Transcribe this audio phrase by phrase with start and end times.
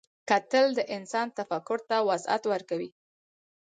[0.29, 2.89] کتل د انسان تفکر ته وسعت ورکوي